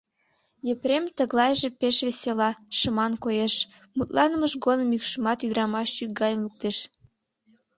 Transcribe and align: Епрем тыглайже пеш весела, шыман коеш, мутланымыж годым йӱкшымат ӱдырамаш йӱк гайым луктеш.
Епрем 0.73 1.05
тыглайже 1.17 1.69
пеш 1.79 1.97
весела, 2.07 2.49
шыман 2.77 3.13
коеш, 3.23 3.53
мутланымыж 3.97 4.53
годым 4.65 4.89
йӱкшымат 4.93 5.39
ӱдырамаш 5.45 5.89
йӱк 5.99 6.11
гайым 6.19 6.41
луктеш. 6.45 6.77